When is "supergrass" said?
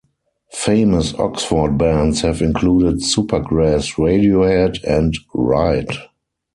3.01-3.97